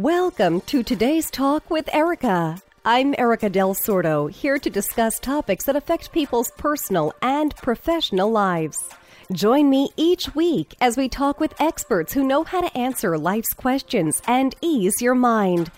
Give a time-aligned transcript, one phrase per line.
[0.00, 2.56] Welcome to today's talk with Erika.
[2.86, 8.78] I'm Erika Del Sordo, here to discuss topics that affect people's personal and professional lives.
[9.30, 13.52] Join me each week as we talk with experts who know how to answer life's
[13.52, 15.70] questions and ease your mind.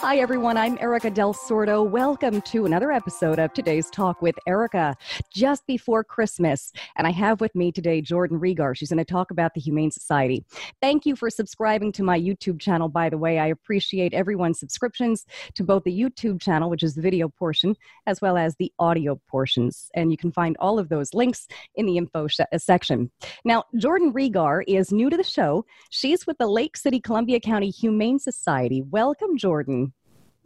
[0.00, 0.56] Hi, everyone.
[0.58, 1.88] I'm Erika Del Sordo.
[1.88, 4.94] Welcome to another episode of today's Talk with Erika,
[5.32, 6.70] just before Christmas.
[6.96, 8.76] And I have with me today Jordan Regar.
[8.76, 10.44] She's going to talk about the Humane Society.
[10.80, 13.38] Thank you for subscribing to my YouTube channel, by the way.
[13.38, 17.74] I appreciate everyone's subscriptions to both the YouTube channel, which is the video portion,
[18.06, 19.90] as well as the audio portions.
[19.94, 23.10] And you can find all of those links in the info sh- uh, section.
[23.44, 25.64] Now, Jordan Regar is new to the show.
[25.90, 28.82] She's with the Lake City, Columbia County Humane Society.
[28.82, 29.94] Welcome, Jordan.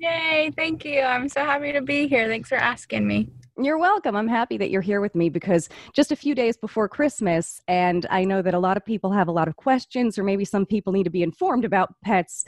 [0.01, 1.03] Yay, thank you.
[1.03, 2.27] I'm so happy to be here.
[2.27, 3.29] Thanks for asking me.
[3.59, 4.17] You're welcome.
[4.17, 8.07] I'm happy that you're here with me because just a few days before Christmas, and
[8.09, 10.65] I know that a lot of people have a lot of questions, or maybe some
[10.65, 12.47] people need to be informed about pets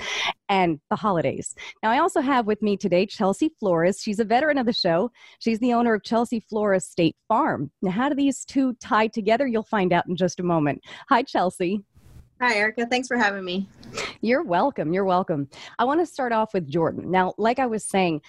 [0.48, 1.54] and the holidays.
[1.82, 4.00] Now, I also have with me today Chelsea Flores.
[4.00, 5.10] She's a veteran of the show.
[5.38, 7.70] She's the owner of Chelsea Flores State Farm.
[7.82, 9.46] Now, how do these two tie together?
[9.46, 10.80] You'll find out in just a moment.
[11.10, 11.84] Hi, Chelsea.
[12.42, 12.86] Hi, Erika.
[12.86, 13.68] Thanks for having me.
[14.20, 14.92] You're welcome.
[14.92, 15.48] You're welcome.
[15.78, 17.08] I want to start off with Jordan.
[17.08, 18.20] Now, like I was saying,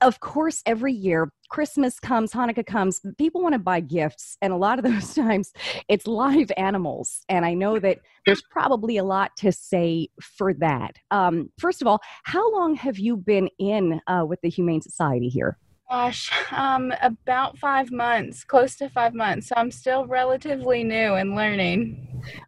[0.00, 4.38] of course, every year, Christmas comes, Hanukkah comes, people want to buy gifts.
[4.40, 5.52] And a lot of those times
[5.86, 7.26] it's live animals.
[7.28, 10.96] And I know that there's probably a lot to say for that.
[11.10, 15.28] Um, first of all, how long have you been in uh, with the Humane Society
[15.28, 15.58] here?
[15.90, 19.48] Gosh, um, about five months, close to five months.
[19.48, 22.04] So I'm still relatively new and learning.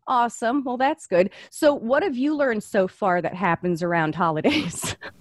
[0.06, 0.62] Awesome.
[0.62, 1.30] Well, that's good.
[1.50, 4.94] So, what have you learned so far that happens around holidays?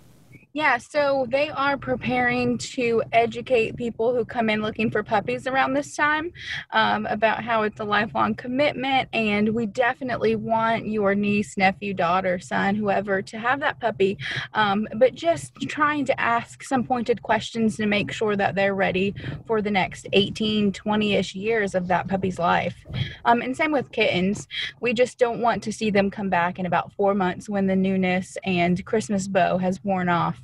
[0.59, 5.73] Yeah, so they are preparing to educate people who come in looking for puppies around
[5.73, 6.33] this time
[6.71, 9.07] um, about how it's a lifelong commitment.
[9.13, 14.17] And we definitely want your niece, nephew, daughter, son, whoever to have that puppy.
[14.53, 19.15] Um, but just trying to ask some pointed questions to make sure that they're ready
[19.47, 22.85] for the next 18, 20 ish years of that puppy's life.
[23.23, 24.45] Um, and same with kittens.
[24.81, 27.77] We just don't want to see them come back in about four months when the
[27.77, 30.37] newness and Christmas bow has worn off.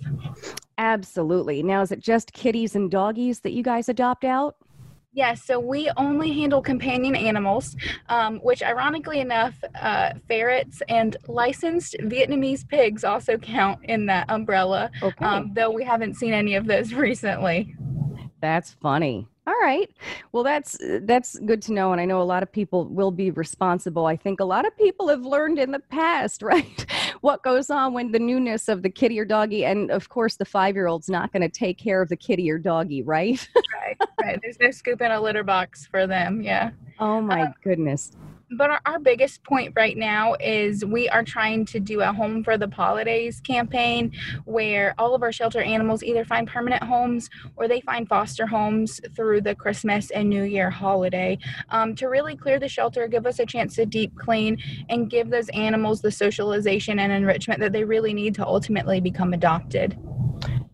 [0.78, 1.64] Absolutely.
[1.64, 4.58] Now, is it just kitties and doggies that you guys adopt out?
[5.16, 7.74] Yes, so we only handle companion animals,
[8.10, 14.92] um, which ironically enough, uh, ferrets and licensed Vietnamese pigs also count in that umbrella,
[15.02, 15.24] okay.
[15.24, 17.74] um, though we haven't seen any of those recently.
[18.42, 19.26] That's funny.
[19.48, 19.90] All right.
[20.32, 23.30] Well, that's that's good to know, and I know a lot of people will be
[23.30, 24.08] responsible.
[24.08, 26.86] I think a lot of people have learned in the past, right?
[27.26, 30.46] What goes on when the newness of the kitty or doggy, and of course, the
[30.46, 33.50] five-year-old's not going to take care of the kitty or doggy, right?
[33.74, 33.98] right.
[34.22, 34.40] Right.
[34.44, 36.44] There's no scoop in a litter box for them.
[36.44, 36.70] Yeah.
[37.00, 38.12] Oh my uh, goodness
[38.52, 42.44] but our, our, biggest point right now is we are trying to do a home
[42.44, 44.12] for the holidays campaign
[44.46, 49.00] where all of our shelter animals either find permanent homes or they find foster homes
[49.16, 51.38] through the christmas and new year holiday.
[51.70, 54.58] Um, to really clear the shelter give us a chance to deep clean
[54.90, 59.34] and give those animals the socialization and enrichment that they really need to ultimately become
[59.34, 59.98] adopted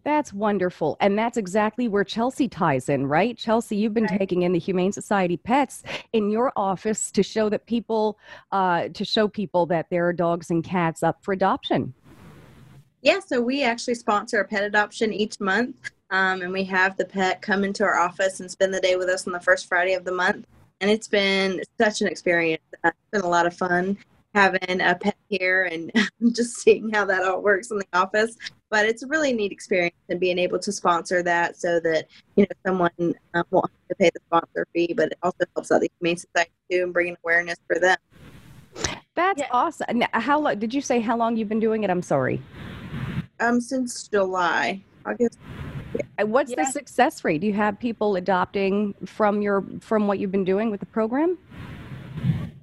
[0.03, 0.97] that's wonderful.
[0.99, 3.37] And that's exactly where Chelsea ties in, right?
[3.37, 4.19] Chelsea, you've been right.
[4.19, 8.17] taking in the Humane Society pets in your office to show that people,
[8.51, 11.93] uh, to show people that there are dogs and cats up for adoption.
[13.01, 15.91] Yeah, so we actually sponsor a pet adoption each month.
[16.11, 19.07] Um, and we have the pet come into our office and spend the day with
[19.07, 20.45] us on the first Friday of the month.
[20.81, 22.63] And it's been such an experience.
[22.83, 23.97] Uh, it's been a lot of fun
[24.33, 25.91] having a pet here and
[26.35, 28.37] just seeing how that all works in the office
[28.71, 32.43] but it's a really neat experience and being able to sponsor that so that you
[32.43, 35.81] know someone um, won't have to pay the sponsor fee but it also helps out
[35.81, 37.97] the humane society too and bringing awareness for them.
[39.13, 39.47] That's yeah.
[39.51, 40.01] awesome.
[40.13, 41.89] How long did you say how long you've been doing it?
[41.89, 42.41] I'm sorry.
[43.39, 44.81] Um since july.
[45.05, 45.37] August
[45.93, 46.23] yeah.
[46.23, 46.63] what's yeah.
[46.63, 47.41] the success rate?
[47.41, 51.37] Do you have people adopting from your from what you've been doing with the program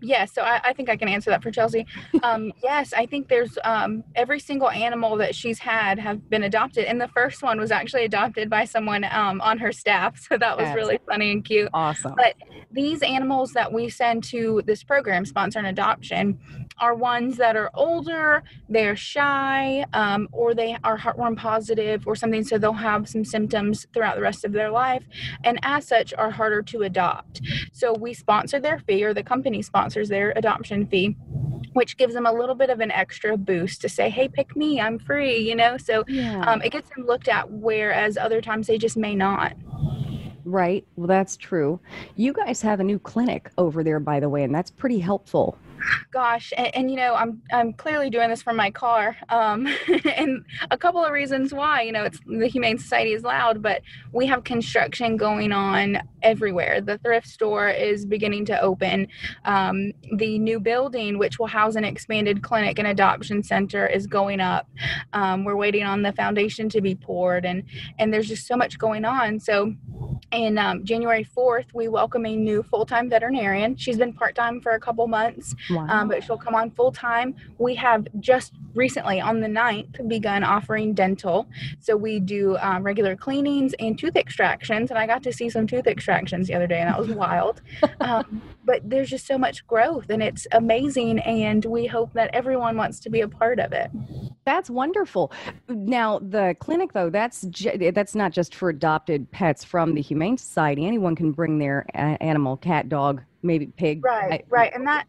[0.01, 1.87] yeah, so I, I, think I can answer that for Chelsea.
[2.23, 6.85] Um, yes, I think there's um, every single animal that she's had have been adopted,
[6.85, 10.19] and the first one was actually adopted by someone um, on her staff.
[10.29, 11.71] So that was That's really funny and cute.
[11.73, 12.15] Awesome.
[12.17, 12.35] But
[12.71, 16.39] these animals that we send to this program, sponsor an adoption,
[16.81, 22.45] are ones that are older, they're shy, um, or they are heartworm positive or something,
[22.45, 25.05] so they'll have some symptoms throughout the rest of their life,
[25.45, 27.41] and as such are harder to adopt.
[27.73, 31.17] So we sponsor their fee, or the company sponsors their adoption fee
[31.75, 34.81] which gives them a little bit of an extra boost to say, hey, pick me,
[34.81, 35.77] I'm free, you know?
[35.77, 36.41] So yeah.
[36.41, 39.55] um, it gets them looked at, whereas other times they just may not.
[40.45, 40.87] Right.
[40.97, 41.79] Well, that's true.
[42.17, 45.59] You guys have a new clinic over there, by the way, and that's pretty helpful.
[46.11, 49.67] Gosh, and, and, you know, I'm I'm clearly doing this from my car, um,
[50.17, 51.83] and a couple of reasons why.
[51.83, 53.83] You know, it's the Humane Society is loud, but
[54.13, 56.81] we have construction going on everywhere.
[56.81, 59.09] The thrift store is beginning to open.
[59.45, 64.41] Um, the new building, which will house an expanded clinic and adoption center, is going
[64.41, 64.69] up.
[65.13, 67.65] Um, we're waiting on the foundation to be poured, and
[67.99, 69.41] and there's just so much going on.
[69.41, 69.75] So,
[70.33, 73.77] in um, January 4th, we welcome a new full-time veterinarian.
[73.77, 75.87] She's been part-time for a couple months, wow.
[75.89, 77.35] um, but she'll come on full-time.
[77.59, 81.49] We have just recently, on the 9th, begun offering dental.
[81.81, 85.67] So we do um, regular cleanings and tooth extractions, and I got to see some
[85.67, 87.61] tooth extractions the other day, and that was wild.
[88.01, 91.21] um, but there's just so much growth, and it's amazing.
[91.21, 93.91] And we hope that everyone wants to be a part of it.
[94.45, 95.33] That's wonderful.
[95.69, 97.45] Now, the clinic, though, that's
[97.93, 100.87] that's not just for adopted pets from the Humane Society.
[100.87, 104.05] Anyone can bring their animal, cat, dog, maybe pig.
[104.05, 105.07] Right, I, right, and that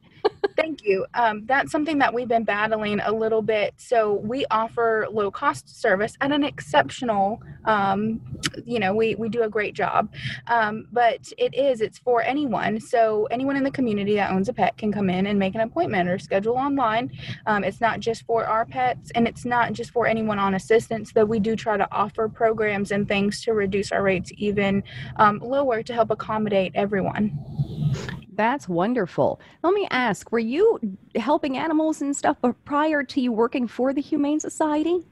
[0.56, 1.06] Thank you.
[1.14, 3.74] Um, that's something that we've been battling a little bit.
[3.78, 8.22] So we offer low cost service at an exceptional, um,
[8.66, 10.14] you know, we, we do a great job.
[10.48, 12.80] Um, but it is, it's for anyone.
[12.80, 15.62] So anyone in the community that owns a pet can come in and make an
[15.62, 17.12] appointment or schedule online.
[17.46, 21.14] Um, it's not just for our pets and it's not just for anyone on assistance,
[21.14, 24.84] though we do try to offer programs and things to reduce our rates even
[25.18, 27.38] um, lower to help accommodate everyone.
[28.34, 29.42] That's wonderful.
[29.64, 30.80] Let me ask, were you
[31.16, 35.06] helping animals and stuff prior to you working for the Humane Society?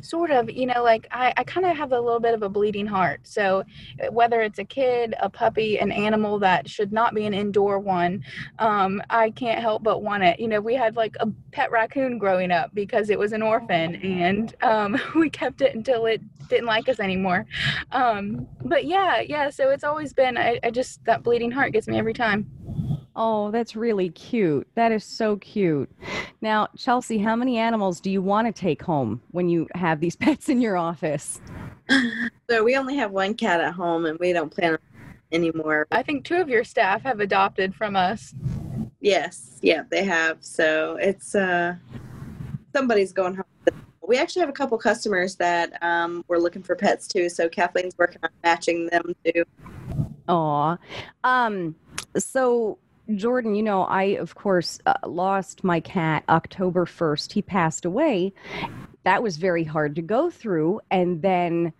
[0.00, 2.48] Sort of, you know, like I, I kind of have a little bit of a
[2.48, 3.20] bleeding heart.
[3.24, 3.64] So
[4.02, 7.78] uh, whether it's a kid, a puppy, an animal that should not be an indoor
[7.78, 8.24] one,
[8.58, 10.40] um, I can't help but want it.
[10.40, 13.96] You know, we had like a pet raccoon growing up because it was an orphan
[13.96, 17.46] and um, we kept it until it didn't like us anymore.
[17.92, 21.88] Um, but yeah, yeah, so it's always been, I, I just, that bleeding heart gets
[21.88, 22.50] me every time.
[23.20, 24.68] Oh, that's really cute.
[24.76, 25.90] That is so cute.
[26.40, 30.14] Now, Chelsea, how many animals do you want to take home when you have these
[30.24, 31.40] pets in your office?
[32.48, 34.78] So we only have one cat at home and we don't plan on
[35.32, 35.88] anymore.
[35.90, 38.34] I think two of your staff have adopted from us.
[39.00, 40.38] Yes, yeah, they have.
[40.40, 41.74] So it's uh
[42.72, 43.44] somebody's going home.
[44.06, 47.28] We actually have a couple customers that um, were looking for pets too.
[47.28, 49.44] So Kathleen's working on matching them too.
[50.28, 50.78] Aw.
[51.24, 51.74] Um,
[52.16, 52.78] so
[53.14, 57.32] Jordan, you know, I, of course, uh, lost my cat October 1st.
[57.32, 58.32] He passed away.
[59.04, 60.80] That was very hard to go through.
[60.90, 61.72] And then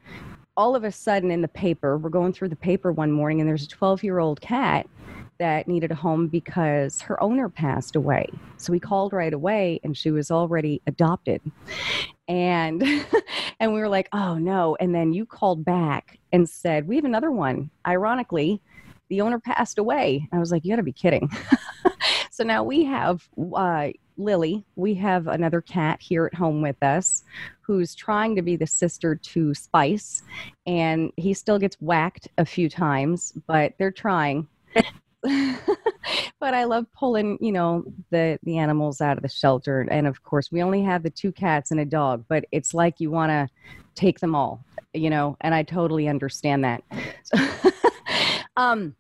[0.56, 3.48] all of a sudden in the paper, we're going through the paper one morning, and
[3.48, 4.88] there's a 12 year old cat
[5.38, 8.26] that needed a home because her owner passed away.
[8.56, 11.40] So we called right away and she was already adopted.
[12.26, 12.82] And
[13.60, 17.04] and we were like, "Oh no." And then you called back and said, "We have
[17.04, 18.60] another one." Ironically,
[19.08, 20.28] the owner passed away.
[20.32, 21.30] I was like, you got to be kidding.
[22.30, 24.64] so now we have uh, Lily.
[24.76, 27.24] We have another cat here at home with us
[27.60, 30.22] who's trying to be the sister to Spice.
[30.66, 34.48] And he still gets whacked a few times, but they're trying.
[35.22, 39.82] but I love pulling, you know, the the animals out of the shelter.
[39.90, 43.00] And of course, we only have the two cats and a dog, but it's like
[43.00, 43.48] you want to
[43.94, 44.64] take them all,
[44.94, 46.82] you know, and I totally understand that.
[47.24, 47.36] So
[48.58, 48.94] um,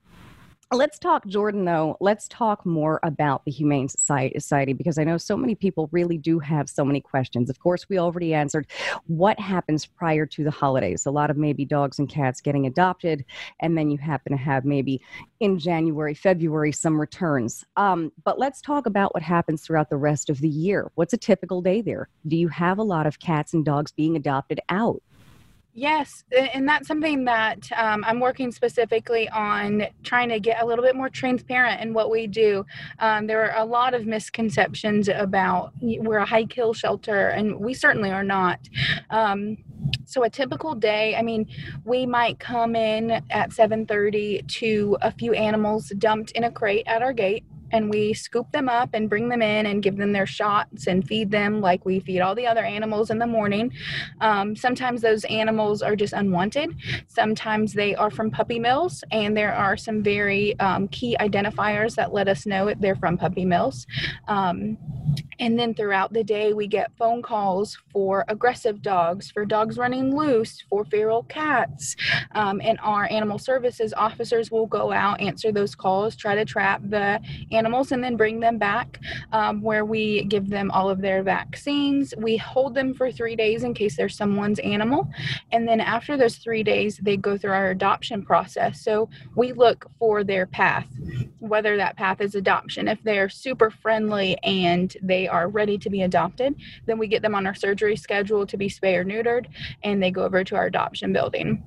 [0.70, 1.96] Let's talk, Jordan, though.
[1.98, 6.38] Let's talk more about the Humane Society because I know so many people really do
[6.40, 7.48] have so many questions.
[7.48, 8.66] Of course, we already answered
[9.06, 11.06] what happens prior to the holidays.
[11.06, 13.24] A lot of maybe dogs and cats getting adopted,
[13.60, 15.00] and then you happen to have maybe
[15.40, 17.64] in January, February, some returns.
[17.78, 20.92] Um, but let's talk about what happens throughout the rest of the year.
[20.96, 22.10] What's a typical day there?
[22.26, 25.00] Do you have a lot of cats and dogs being adopted out?
[25.78, 30.84] Yes, and that's something that um, I'm working specifically on trying to get a little
[30.84, 32.66] bit more transparent in what we do.
[32.98, 37.74] Um, there are a lot of misconceptions about we're a high kill shelter, and we
[37.74, 38.58] certainly are not.
[39.10, 39.58] Um,
[40.04, 41.46] so a typical day, I mean,
[41.84, 47.02] we might come in at 7:30 to a few animals dumped in a crate at
[47.02, 50.26] our gate and we scoop them up and bring them in and give them their
[50.26, 53.72] shots and feed them like we feed all the other animals in the morning.
[54.20, 56.74] Um, sometimes those animals are just unwanted.
[57.08, 62.12] Sometimes they are from puppy mills, and there are some very um, key identifiers that
[62.12, 63.86] let us know they're from puppy mills.
[64.26, 64.78] Um,
[65.40, 70.16] And then throughout the day, we get phone calls for aggressive dogs, for dogs running
[70.16, 71.96] loose, for feral cats.
[72.32, 76.80] Um, and our animal services officers will go out, answer those calls, try to trap
[76.82, 77.20] the
[77.58, 78.88] animals, and then bring them back
[79.32, 82.14] um, where we give them all of their vaccines.
[82.16, 85.00] We hold them for three days in case they're someone's animal.
[85.52, 88.82] And then after those three days, they go through our adoption process.
[88.86, 90.88] So we look for their path,
[91.52, 92.88] whether that path is adoption.
[92.88, 96.54] If they're super friendly and they are ready to be adopted,
[96.86, 99.46] then we get them on our surgery schedule to be spay or neutered,
[99.82, 101.62] and they go over to our adoption building.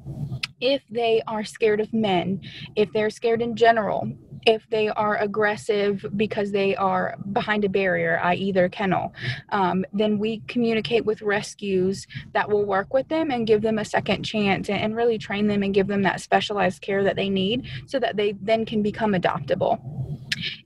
[0.59, 2.41] If they are scared of men,
[2.75, 4.11] if they're scared in general,
[4.45, 9.13] if they are aggressive because they are behind a barrier, i.e., their kennel,
[9.49, 13.85] um, then we communicate with rescues that will work with them and give them a
[13.85, 17.29] second chance and, and really train them and give them that specialized care that they
[17.29, 19.79] need so that they then can become adoptable.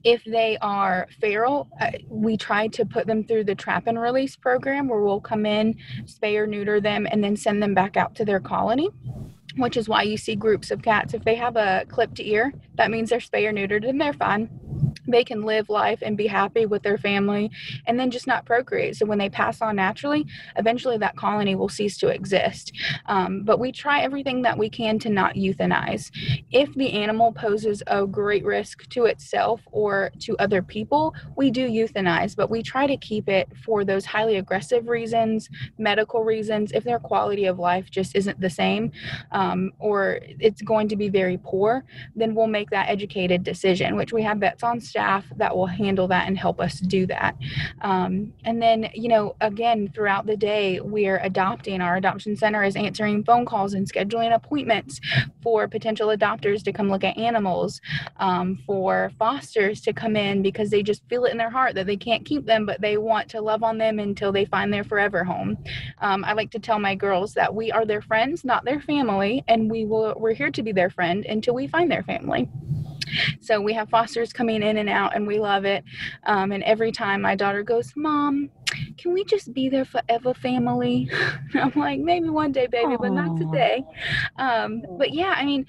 [0.04, 4.36] If they are feral, uh, we try to put them through the trap and release
[4.36, 8.14] program where we'll come in, spay or neuter them, and then send them back out
[8.16, 8.90] to their colony
[9.56, 11.14] which is why you see groups of cats.
[11.14, 14.48] If they have a clipped ear, that means they're spay or neutered and they're fine
[15.06, 17.50] they can live life and be happy with their family
[17.86, 18.96] and then just not procreate.
[18.96, 22.72] So when they pass on naturally, eventually that colony will cease to exist.
[23.06, 26.10] Um, but we try everything that we can to not euthanize.
[26.50, 31.68] If the animal poses a great risk to itself or to other people, we do
[31.68, 35.48] euthanize, but we try to keep it for those highly aggressive reasons,
[35.78, 38.92] medical reasons, if their quality of life just isn't the same
[39.32, 41.84] um, or it's going to be very poor,
[42.14, 46.08] then we'll make that educated decision, which we have vets on staff that will handle
[46.08, 47.36] that and help us do that.
[47.82, 51.82] Um, and then, you know, again, throughout the day, we're adopting.
[51.82, 54.98] Our adoption center is answering phone calls and scheduling appointments
[55.42, 57.82] for potential adopters to come look at animals,
[58.16, 61.84] um, for fosters to come in because they just feel it in their heart that
[61.84, 64.84] they can't keep them, but they want to love on them until they find their
[64.84, 65.58] forever home.
[65.98, 69.44] Um, I like to tell my girls that we are their friends, not their family,
[69.46, 72.48] and we will we're here to be their friend until we find their family.
[73.40, 75.84] So we have fosters coming in and out, and we love it.
[76.24, 78.50] Um, and every time my daughter goes, Mom,
[78.98, 81.08] can we just be there forever, family?
[81.54, 83.00] I'm like, maybe one day, baby, Aww.
[83.00, 83.84] but not today.
[84.36, 85.66] Um, but yeah, I mean,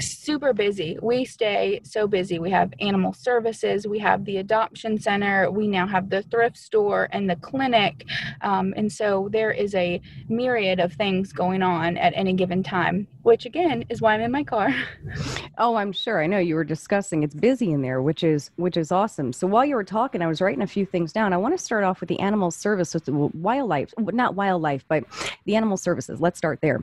[0.00, 0.98] super busy.
[1.02, 2.38] We stay so busy.
[2.38, 7.08] We have animal services, we have the adoption center, we now have the thrift store
[7.12, 8.04] and the clinic.
[8.40, 13.06] Um, and so there is a myriad of things going on at any given time,
[13.22, 14.74] which again is why I'm in my car.
[15.58, 16.22] oh, I'm sure.
[16.22, 19.32] I know you were discussing it's busy in there, which is which is awesome.
[19.32, 21.32] So while you were talking, I was writing a few things down.
[21.32, 25.04] I want to start off with the animal service with wildlife, not wildlife, but
[25.44, 26.20] the animal services.
[26.20, 26.82] Let's start there.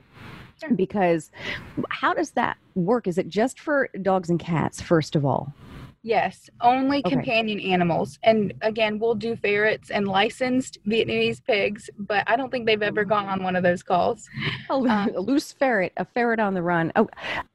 [0.74, 1.30] Because
[1.90, 3.06] how does that work?
[3.06, 5.52] Is it just for dogs and cats, first of all?
[6.06, 7.16] Yes, only okay.
[7.16, 8.20] companion animals.
[8.22, 13.04] And again, we'll do ferrets and licensed Vietnamese pigs, but I don't think they've ever
[13.04, 14.28] gone on one of those calls.
[14.70, 14.86] A, um,
[15.16, 16.92] a loose ferret, a ferret on the run.
[16.94, 17.08] Oh,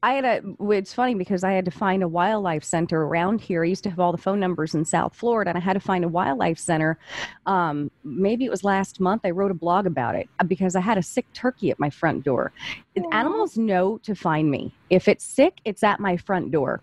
[0.03, 3.63] I had a, it's funny because I had to find a wildlife center around here.
[3.63, 5.79] I used to have all the phone numbers in South Florida, and I had to
[5.79, 6.99] find a wildlife center.
[7.45, 9.21] Um, maybe it was last month.
[9.23, 11.89] I wrote a blog about it uh, because I had a sick turkey at my
[11.89, 12.51] front door.
[12.97, 13.13] Aww.
[13.13, 14.75] Animals know to find me.
[14.89, 16.81] If it's sick, it's at my front door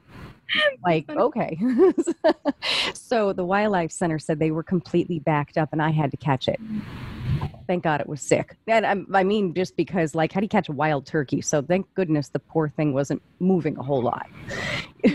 [0.85, 1.59] like okay.
[2.95, 6.49] So the wildlife center said they were completely backed up and i had to catch
[6.49, 6.61] it.
[7.67, 8.57] Thank god it was sick.
[8.67, 11.40] And I, I mean just because like how do you catch a wild turkey?
[11.40, 14.26] So thank goodness the poor thing wasn't moving a whole lot.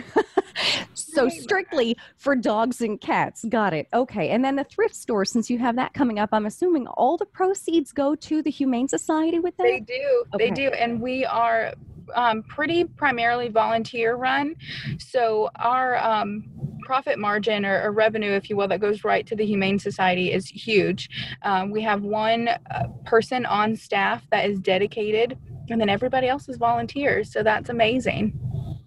[0.95, 3.45] So strictly for dogs and cats.
[3.47, 3.87] Got it.
[3.93, 4.29] Okay.
[4.29, 7.25] And then the thrift store since you have that coming up i'm assuming all the
[7.25, 9.63] proceeds go to the humane society with that?
[9.63, 10.49] they do okay.
[10.49, 10.69] they do.
[10.69, 11.73] And we are
[12.15, 14.55] um, pretty primarily volunteer run.
[14.99, 16.45] So our um,
[16.83, 20.31] profit margin or, or, revenue, if you will, that goes right to the Humane Society
[20.31, 21.09] is huge.
[21.43, 25.37] Um, we have one uh, person on staff that is dedicated,
[25.69, 27.31] and then everybody else is volunteers.
[27.31, 28.37] So that's amazing.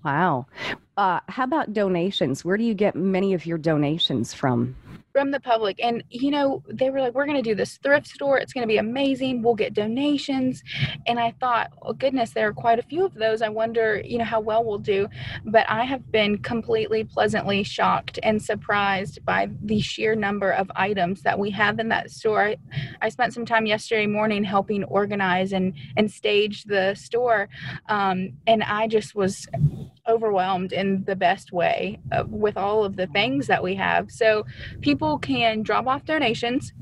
[0.04, 0.46] Wow.
[0.96, 2.44] Uh, how about donations?
[2.44, 4.76] Where do you get many of your donations from?
[5.16, 5.82] From the public.
[5.82, 8.36] And, you know, they were like, we're going to do this thrift store.
[8.36, 9.42] It's going to be amazing.
[9.42, 10.62] We'll get donations.
[11.06, 13.40] And I thought, oh, goodness, there are quite a few of those.
[13.40, 15.08] I wonder, you know, how well we'll do.
[15.46, 21.22] But I have been completely pleasantly shocked and surprised by the sheer number of items
[21.22, 22.48] that we have in that store.
[22.48, 22.56] I,
[23.00, 27.48] I spent some time yesterday morning helping organize and, and stage the store.
[27.88, 29.48] Um, and I just was
[30.08, 34.10] overwhelmed in the best way uh, with all of the things that we have.
[34.10, 34.46] So
[34.80, 36.72] people can drop off donations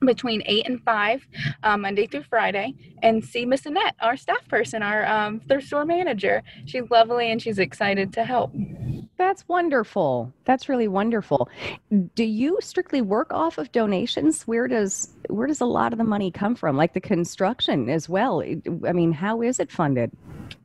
[0.00, 1.26] between 8 and 5
[1.62, 5.84] um, monday through friday and see miss annette our staff person our um, thrift store
[5.84, 8.52] manager she's lovely and she's excited to help
[9.22, 10.32] That's wonderful.
[10.46, 11.48] That's really wonderful.
[12.16, 14.42] Do you strictly work off of donations?
[14.48, 16.76] Where does where does a lot of the money come from?
[16.76, 18.42] Like the construction as well.
[18.42, 20.10] I mean, how is it funded?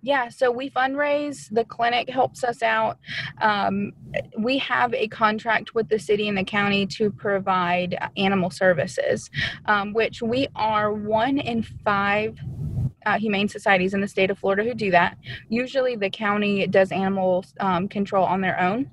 [0.02, 1.50] Yeah, so we fundraise.
[1.52, 2.98] The clinic helps us out.
[3.42, 3.94] Um,
[4.40, 9.30] we have a contract with the city and the county to provide animal services,
[9.68, 12.40] um, which we are one in five
[13.08, 15.18] uh, humane societies in the state of Florida who do that.
[15.50, 18.90] Usually, the county does animal um, control on their own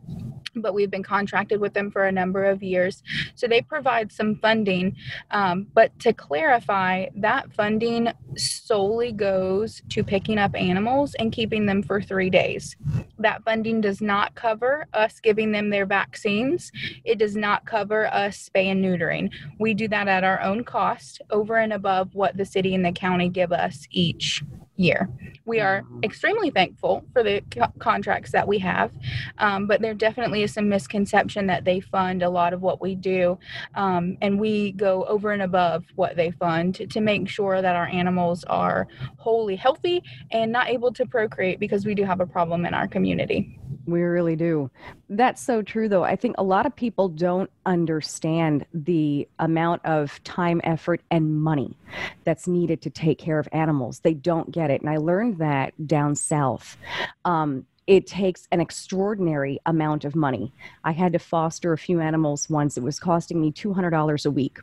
[0.56, 3.02] but we've been contracted with them for a number of years.
[3.34, 4.96] So they provide some funding.
[5.30, 11.82] Um, but to clarify, that funding solely goes to picking up animals and keeping them
[11.82, 12.76] for three days.
[13.18, 16.72] That funding does not cover us giving them their vaccines,
[17.04, 19.30] it does not cover us spay and neutering.
[19.58, 22.92] We do that at our own cost over and above what the city and the
[22.92, 24.42] county give us each
[24.76, 25.08] year.
[25.44, 26.00] We are mm-hmm.
[26.02, 28.92] extremely thankful for the co- contracts that we have,
[29.38, 32.94] um, but there definitely is some misconception that they fund a lot of what we
[32.94, 33.38] do,
[33.74, 37.76] um, and we go over and above what they fund to, to make sure that
[37.76, 42.26] our animals are wholly healthy and not able to procreate because we do have a
[42.26, 43.58] problem in our community.
[43.86, 44.70] We really do.
[45.10, 46.04] That's so true, though.
[46.04, 51.76] I think a lot of people don't understand the amount of time, effort, and money
[52.24, 54.00] that's needed to take care of animals.
[54.00, 54.80] They don't get it.
[54.80, 56.78] And I learned that down south.
[57.24, 60.52] Um, it takes an extraordinary amount of money.
[60.84, 62.78] I had to foster a few animals once.
[62.78, 64.58] It was costing me $200 a week.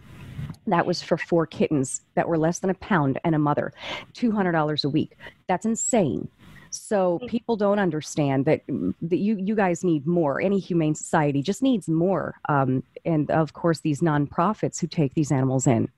[0.68, 3.74] That was for four kittens that were less than a pound and a mother.
[4.14, 5.18] $200 a week.
[5.48, 6.30] That's insane.
[6.72, 10.42] So people don't understand that, mm, that you you guys need more.
[10.42, 12.36] Any humane society just needs more.
[12.50, 15.90] Um, and of course, these nonprofits who take these animals in.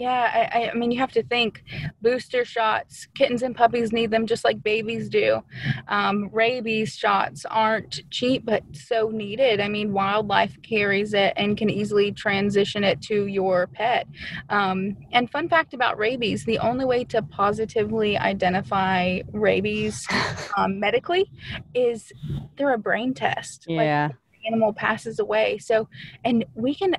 [0.00, 1.62] Yeah, I, I, mean, you have to think
[2.00, 5.42] booster shots, kittens and puppies need them just like babies do.
[5.88, 9.60] Um, rabies shots aren't cheap, but so needed.
[9.60, 14.06] I mean, wildlife carries it and can easily transition it to your pet.
[14.48, 20.08] Um, and, fun fact about rabies the only way to positively identify rabies
[20.56, 21.30] um, medically
[21.74, 22.10] is
[22.56, 23.66] through a brain test.
[23.68, 24.06] Yeah.
[24.06, 24.16] Like,
[24.46, 25.58] animal passes away.
[25.58, 25.88] So,
[26.24, 26.96] and we can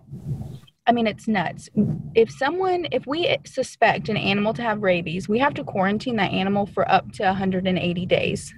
[0.87, 1.69] I mean, it's nuts.
[2.15, 6.31] If someone, if we suspect an animal to have rabies, we have to quarantine that
[6.31, 8.53] animal for up to 180 days.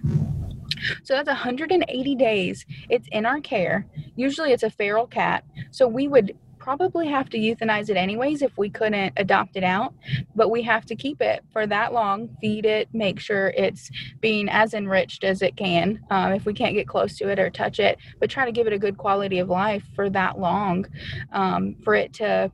[1.04, 2.66] So that's 180 days.
[2.90, 3.86] It's in our care.
[4.16, 5.44] Usually it's a feral cat.
[5.72, 9.94] So we would probably have to euthanize it anyways if we couldn't adopt it out
[10.34, 14.48] but we have to keep it for that long feed it make sure it's being
[14.48, 17.82] as enriched as it can um, if we can't get close to it or touch
[17.82, 20.86] it but try to give it a good quality of life for that long
[21.34, 22.50] um, for it to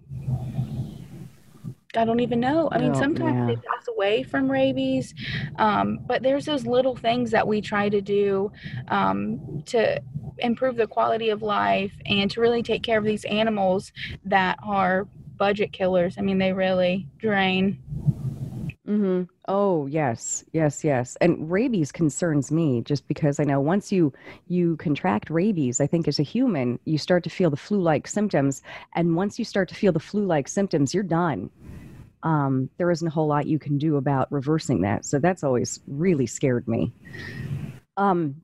[1.96, 2.70] I don't even know.
[2.72, 3.46] I mean, oh, sometimes yeah.
[3.48, 5.16] they pass away from rabies,
[5.58, 8.52] um, but there's those little things that we try to do
[8.90, 10.00] um, to
[10.40, 13.92] improve the quality of life and to really take care of these animals
[14.26, 16.18] that are budget killers.
[16.18, 17.80] I mean, they really drain.
[18.88, 19.24] Mm-hmm.
[19.48, 21.16] Oh yes, yes, yes.
[21.22, 24.12] And rabies concerns me just because I know once you
[24.48, 28.64] you contract rabies, I think as a human, you start to feel the flu-like symptoms,
[28.96, 31.52] and once you start to feel the flu-like symptoms, you're done.
[32.24, 35.06] Um, there isn't a whole lot you can do about reversing that.
[35.06, 36.92] So that's always really scared me.
[37.96, 38.42] Um,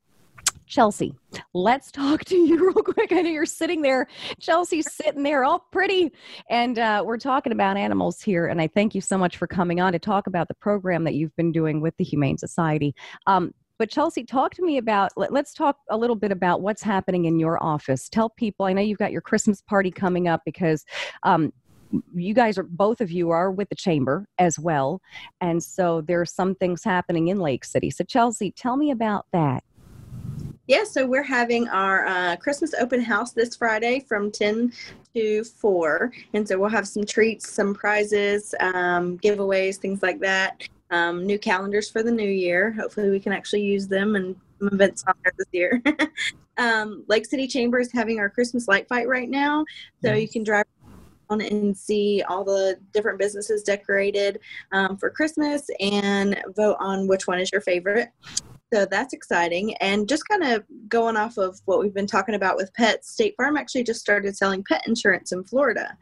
[0.68, 1.14] Chelsea,
[1.54, 3.12] let's talk to you real quick.
[3.12, 4.08] I know you're sitting there.
[4.40, 6.12] Chelsea's sitting there all pretty.
[6.50, 8.48] And uh, we're talking about animals here.
[8.48, 11.14] And I thank you so much for coming on to talk about the program that
[11.14, 12.96] you've been doing with the Humane Society.
[13.28, 16.82] Um, but Chelsea, talk to me about, let, us talk a little bit about what's
[16.82, 18.08] happening in your office.
[18.08, 20.86] Tell people, I know you've got your Christmas party coming up because
[21.24, 21.52] um,
[22.14, 25.02] you guys are both of you are with the chamber as well
[25.42, 29.26] and so there are some things happening in lake city so chelsea tell me about
[29.32, 29.64] that
[30.68, 34.74] yeah, so we're having our uh, Christmas open house this Friday from 10
[35.14, 36.12] to 4.
[36.34, 40.68] And so we'll have some treats, some prizes, um, giveaways, things like that.
[40.90, 42.72] Um, new calendars for the new year.
[42.72, 45.82] Hopefully, we can actually use them and some events on there this year.
[46.58, 49.66] um, Lake City Chamber is having our Christmas light fight right now.
[50.04, 50.66] So you can drive
[51.30, 54.40] on and see all the different businesses decorated
[54.72, 58.10] um, for Christmas and vote on which one is your favorite.
[58.76, 59.74] So that's exciting.
[59.76, 63.34] And just kind of going off of what we've been talking about with pets, State
[63.38, 65.96] Farm actually just started selling pet insurance in Florida.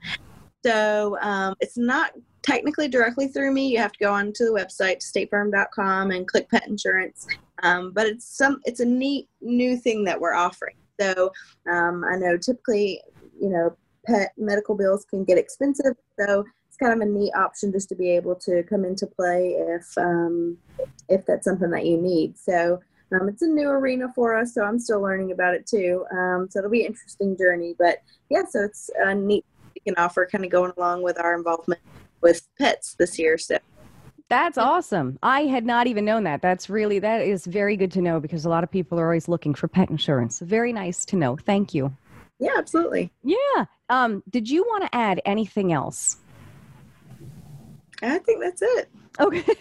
[0.66, 3.68] So um, it's not technically directly through me.
[3.68, 7.28] You have to go onto the website, statefarm.com, and click pet insurance.
[7.62, 10.76] Um, but it's some it's a neat new thing that we're offering.
[11.00, 11.32] So
[11.72, 13.04] um, I know typically,
[13.40, 15.94] you know, pet medical bills can get expensive.
[16.20, 19.50] So it's kind of a neat option just to be able to come into play
[19.60, 20.58] if um,
[21.10, 22.38] if that's something that you need.
[22.38, 22.82] So
[23.14, 26.04] Um, it's a new arena for us, so I'm still learning about it too.
[26.12, 27.76] Um, so it'll be an interesting journey.
[27.78, 31.36] But yeah, so it's a neat we can offer kind of going along with our
[31.36, 31.82] involvement
[32.22, 33.38] with pets this year.
[33.38, 33.60] So
[34.30, 35.20] that's awesome.
[35.22, 36.42] I had not even known that.
[36.42, 39.28] That's really that is very good to know because a lot of people are always
[39.28, 40.40] looking for pet insurance.
[40.40, 41.38] Very nice to know.
[41.38, 41.96] Thank you.
[42.40, 43.12] Yeah, absolutely.
[43.24, 43.66] Yeah.
[43.90, 46.18] Um, did you want to add anything else?
[48.04, 48.90] I think that's it.
[49.20, 49.44] Okay.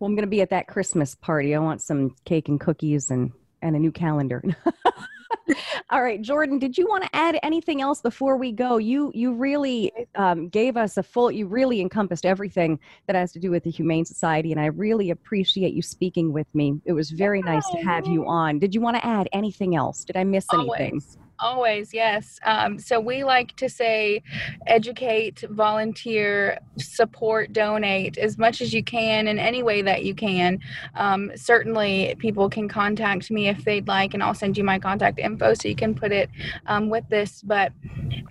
[0.00, 1.54] well, I'm going to be at that Christmas party.
[1.54, 3.32] I want some cake and cookies and
[3.62, 4.42] and a new calendar.
[5.90, 8.78] All right, Jordan, did you want to add anything else before we go?
[8.78, 11.30] You you really um, gave us a full.
[11.30, 15.10] You really encompassed everything that has to do with the Humane Society, and I really
[15.10, 16.80] appreciate you speaking with me.
[16.84, 18.58] It was very nice to have you on.
[18.58, 20.04] Did you want to add anything else?
[20.04, 21.00] Did I miss anything?
[21.38, 21.92] Always.
[21.92, 22.40] Yes.
[22.44, 24.22] Um, so we like to say
[24.66, 30.58] educate, volunteer, support, donate as much as you can in any way that you can.
[30.94, 35.18] Um, certainly, people can contact me if they'd like, and I'll send you my contact
[35.18, 36.30] info so you can put it
[36.66, 37.42] um, with this.
[37.42, 37.72] But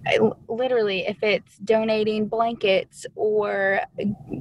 [0.07, 3.81] I, literally, if it's donating blankets or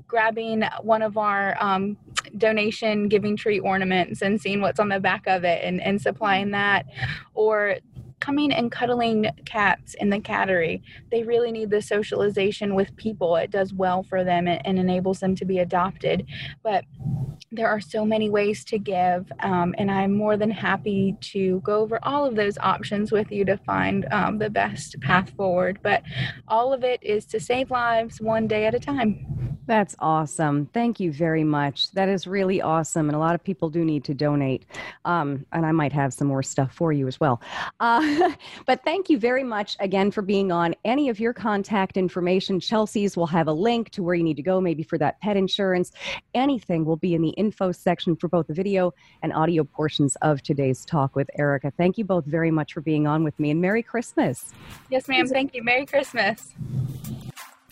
[0.07, 1.99] grabbing one of our um,
[2.39, 6.53] donation giving tree ornaments and seeing what's on the back of it and, and supplying
[6.53, 6.87] that,
[7.35, 7.77] or
[8.25, 10.83] coming and cuddling cats in the cattery.
[11.11, 13.37] They really need the socialization with people.
[13.37, 16.27] It does well for them and, and enables them to be adopted.
[16.63, 16.85] But
[17.53, 21.81] there are so many ways to give, um, and I'm more than happy to go
[21.81, 25.81] over all of those options with you to find um, the best path forward.
[25.83, 26.03] But
[26.49, 29.54] all of it is to save lives one day at a time.
[29.67, 30.67] That's awesome.
[30.67, 31.91] Thank you very much.
[31.93, 33.09] That is really awesome.
[33.09, 34.67] And a lot of people do need to donate.
[35.05, 37.41] Um, and I might have some more stuff for you as well.
[37.81, 38.33] Uh,
[38.67, 40.75] but thank you very much again for being on.
[40.85, 44.43] Any of your contact information, Chelsea's will have a link to where you need to
[44.43, 45.93] go, maybe for that pet insurance.
[46.35, 50.43] Anything will be in the info section for both the video and audio portions of
[50.43, 51.73] today's talk with Erika.
[51.77, 54.53] Thank you both very much for being on with me and Merry Christmas.
[54.91, 55.27] Yes, ma'am.
[55.27, 55.63] Thank you.
[55.63, 56.55] Merry Christmas.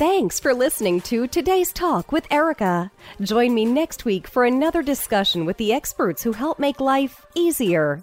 [0.03, 2.91] Thanks for listening to today's talk with Erika.
[3.21, 8.03] Join me next week for another discussion with the experts who help make life easier.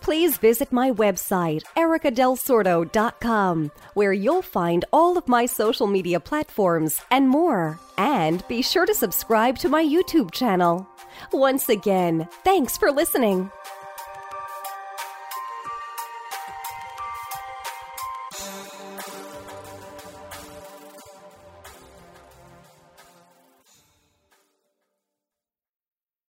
[0.00, 7.28] Please visit my website, erikadelsordo.com, where you'll find all of my social media platforms and
[7.28, 7.80] more.
[7.98, 10.88] And be sure to subscribe to my YouTube channel.
[11.32, 13.50] Once again, thanks for listening.